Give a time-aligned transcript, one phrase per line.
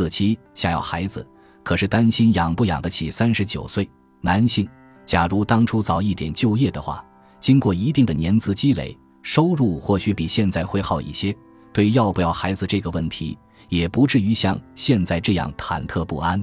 [0.00, 1.26] 四妻想要孩子，
[1.62, 3.86] 可是担心养不养得起三十九岁
[4.22, 4.66] 男性。
[5.04, 7.04] 假如当初早一点就业的话，
[7.38, 11.36] 经过一定的年资积累，收入或许比现在会好一些。
[11.70, 13.36] 对要不要孩子这个问题，
[13.68, 16.42] 也不至于像现在这样忐忑不安。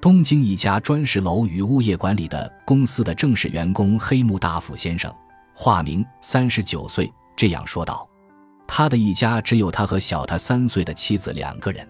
[0.00, 5.12] 东京一家砖石楼与物业管理的公司的正式员工黑木大辅先生，
[5.52, 8.08] 化名，三十九岁，这样说道
[8.68, 11.84] ：“他的一家只有他和小他三岁的妻子两个人，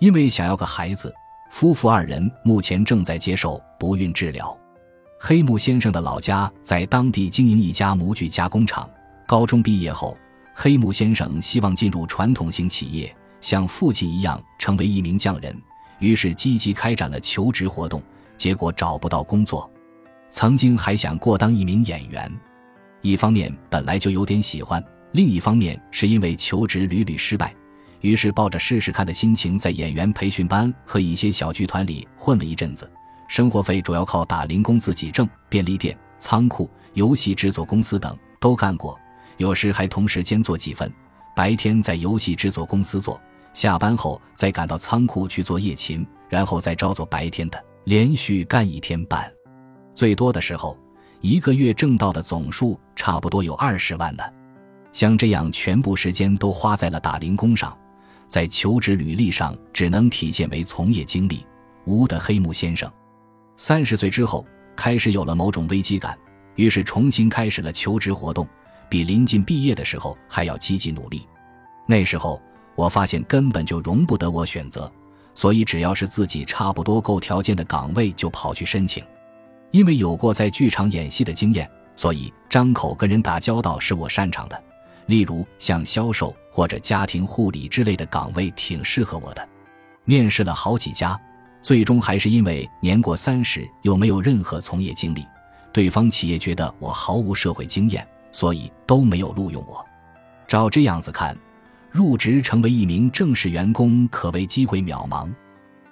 [0.00, 1.14] 因为想要个孩子，
[1.50, 4.58] 夫妇二人目前正在接受不孕治疗。
[5.20, 8.88] 黑木先生的老家在当地经营一家模具加工厂。
[9.26, 10.16] 高中毕业后，
[10.54, 15.54] 黑木先生希望进入传统型企业，像父亲一样成为一名匠人。”
[16.00, 18.02] 于是积极开展了求职活动，
[18.38, 19.70] 结果找不到工作。
[20.30, 22.32] 曾经还想过当一名演员，
[23.02, 27.54] 一方面本来就有点喜欢，另一方面是因为求职屡屡失败，
[28.00, 32.90] 于是抱着试试看的心情，在演员培训班和一些小剧团里混了一阵子，
[33.28, 35.28] 生活费主要靠打零工自己挣。
[35.48, 38.98] 便利店、仓库、游戏制作公司等都干过，
[39.36, 40.92] 有时还同时兼做几份，
[41.34, 43.20] 白天在游戏制作公司做。
[43.52, 49.28] 下班后再赶到仓库去做夜勤，然后再照做白天的，连续干一天半。
[49.92, 50.78] 最多的时候，
[51.20, 54.22] 一个月挣到的总数差不多有二十万呢。
[54.92, 57.76] 像这样全部时间都花在了打零工上，
[58.30, 61.44] 在求职履历上只能体现为从业经历
[61.84, 62.90] 无的黑木先生，
[63.56, 66.16] 三十岁之后开始有了某种危机感，
[66.54, 68.48] 于是重新开始了求职活动，
[68.88, 71.26] 比临近毕业的时候还要积极努力。
[71.86, 72.40] 那时候。
[72.76, 74.90] 我发现根本就容不得我选择，
[75.34, 79.04] 所以只要是自己差不多够条件的岗位就跑去申请。
[79.70, 84.62] 因为有过在剧场演戏的经验，所以张口跟人打交道是我擅长的。
[85.10, 89.46] 例如像销售或者家庭护理之类的岗位挺适合我的。
[90.04, 91.20] 面试了好几家，
[91.60, 95.26] 最终还是因为年过三十又没有任何从业经历，
[95.72, 99.84] 对方企业觉得我毫无社会经验，所以都没有录用我。
[100.48, 101.36] 照这样子看。
[101.92, 105.28] 入职成为一名正式员工，可谓机会渺茫。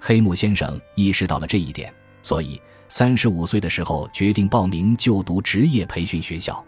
[0.00, 6.64] 黑木先生意识到了这一点，所以三十五岁的时候决定报名就读职业培训学校。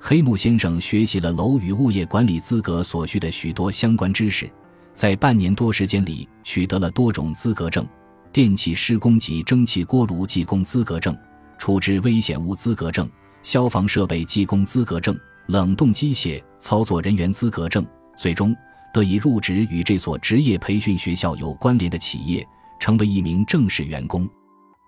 [0.00, 4.50] 黑木先生学习了楼宇物业管理资格所需的许多相关知识，
[4.94, 7.86] 在半年多时间里取得了多种资格证：
[8.32, 11.16] 电气施工及蒸汽锅炉技工资格证、
[11.58, 13.10] 处置危险物资格证、
[13.42, 17.84] 消防设备技工资格证、冷冻机械操作人员资格证。
[18.16, 18.54] 最终
[18.94, 22.46] 得以入职与这所职业培训学校有关联的企业，
[22.80, 24.28] 成为一名正式员工。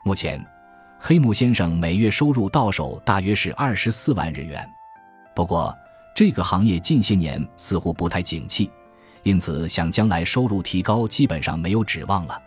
[0.05, 0.45] 目前，
[0.99, 4.67] 黑木先生每月收入到手大约是二十四万日元。
[5.41, 5.75] 不过，
[6.15, 8.71] 这个行业近些年似乎不太景气，
[9.23, 12.39] 因此想将来收入提高基本上没有指望了。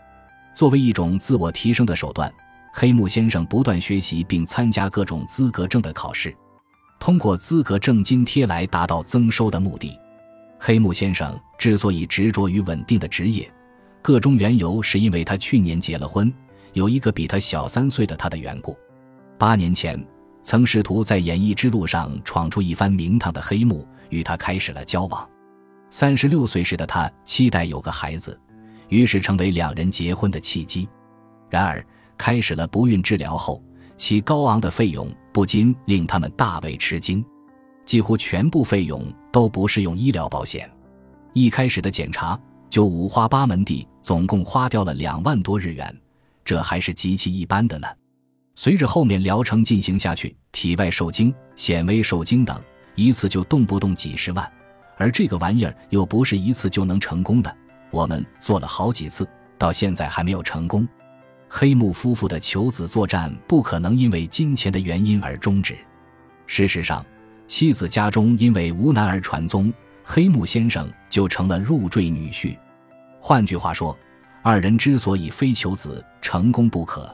[0.54, 2.32] 作为一种自我提升的手段，
[2.72, 6.38] 黑木先生不断学习并参加各种资格证的考试，
[7.00, 10.00] 通过资格证津贴来达到增收的目的。
[10.60, 13.52] 黑木先生之所以执着于稳定的职业，
[14.04, 16.32] 个中缘由是因为他去年结了婚，
[16.74, 18.78] 有一个比他小三岁的他的缘故。
[19.40, 20.00] 八年前，
[20.44, 25.28] 曾试图在演艺之路上闯出一番名堂的黑木与他开始了交往。
[25.90, 28.40] 三十六岁时的他期待有个孩子，
[28.90, 30.88] 于是成为两人结婚的契机。
[31.50, 31.86] 然而，
[32.18, 33.64] 开始了不孕治疗后，
[33.96, 37.24] 其高昂的费用不禁令他们大为吃惊。
[37.86, 40.70] 几乎全部费用都不是用医疗保险，
[41.34, 42.40] 一开始的检查
[42.70, 45.96] 就五花八门地，总共花掉了两万多日元，
[46.44, 47.88] 这还是极其一般的呢。
[48.56, 52.62] 随着后面疗程进行下去，体外受精、显微受精等，
[52.96, 54.52] 一次就动不动几十万，
[54.98, 57.56] 而这个玩意儿又不是一次就能成功的。
[57.92, 59.28] 我们做了好几次，
[59.58, 60.88] 到现在还没有成功。
[61.50, 65.78] 黑木夫妇的求子作战不可能因为金钱的原因而终止。
[66.48, 67.06] 事实上。
[67.46, 69.72] 妻子家中因为无男儿传宗，
[70.02, 72.58] 黑木先生就成了入赘女婿。
[73.20, 73.96] 换句话说，
[74.42, 77.14] 二人之所以非求子成功不可，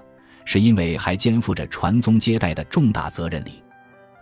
[0.52, 3.62] 是因为还肩负着传宗接代的重大责任里。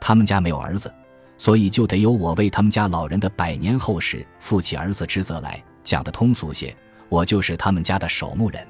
[0.01, 0.93] 他们家没有儿子，
[1.37, 5.63] 所以就得由我为他们家老人的百年后事负起儿子之责来。
[5.85, 6.75] 讲得通俗些，
[7.07, 8.67] 我就是他们家的守墓人。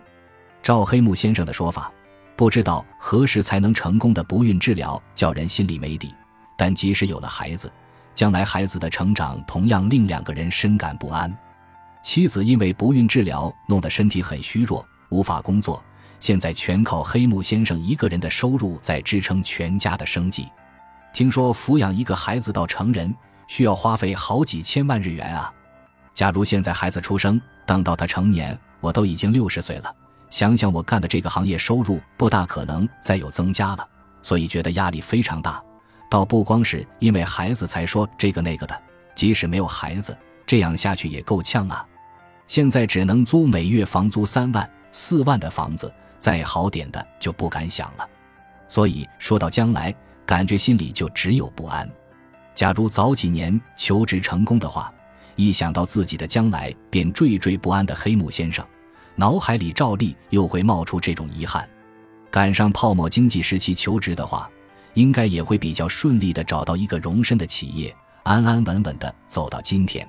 [0.61, 1.91] 赵黑木先生的说法，
[2.35, 6.13] 不知道何时才能成功的不孕治疗，叫人心里没底。
[6.55, 7.71] 但即使有了孩子，
[8.13, 11.35] 将来孩子的成长同样令两个人深感不安。
[12.03, 15.83] 妻子因为不孕治疗弄得身体很虚弱，无法工作，
[16.19, 20.47] 现在全靠黑木先生一个人的收入在支撑全家的生计。
[21.13, 23.13] 听说抚养一个孩子到成人
[23.47, 25.51] 需要花费好几千万日元啊！
[26.13, 29.95] 假如现在孩子出生，等到他成年，我都已经六十岁了，
[30.29, 33.87] 想想我干的这个行业，收入不大可能再有增加了，
[34.21, 35.63] 所以觉得压力非常大。
[36.09, 38.79] 倒不光是因为孩子才说这个那个的，
[39.15, 41.85] 即使没有孩子，这样下去也够呛啊。
[42.47, 48.07] 现在只能租每月房租三万、四万的房子，再好点的就不敢想了。
[48.67, 49.93] 所以说到将来，
[50.25, 51.89] 感觉心里就只有不安。
[52.53, 54.91] 假如早几年求职成功的话，
[55.35, 58.65] 一想到自己的将来便惴惴不安的黑木先生，
[59.15, 61.67] 脑海里照例又会冒出这种遗憾。
[62.29, 64.49] 赶上泡沫经济时期求职的话，
[64.95, 70.07] 应该也会比较顺利的找到一个容身的企业，安安稳稳的走到今天。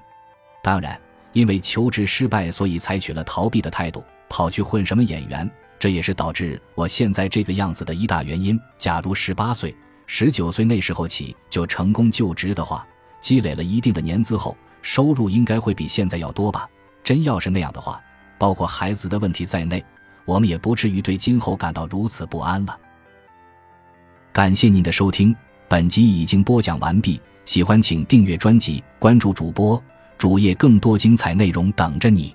[0.62, 0.99] 当然，
[1.32, 8.58] 因为求职失败，所以采取了逃避的态度，跑去混什么演员，这也是导致我现在这个样子的一大原因。
[8.76, 9.75] 假如十八岁。
[10.10, 12.86] 十九岁那时候起就成功就职的话，
[13.20, 16.66] 积累了一定的年资后，收入应该会比现在要多吧？
[17.04, 18.00] 真要是那样的话，
[18.38, 19.84] 包括孩子的问题在内，
[20.25, 22.74] 我们也不至于对今后感到如此不安了。
[24.32, 25.36] 感谢您的收听，
[25.69, 27.20] 本集已经播讲完毕。
[27.44, 29.82] 喜欢请订阅专辑，关注主播
[30.16, 32.34] 主页，更多精彩内容等着你。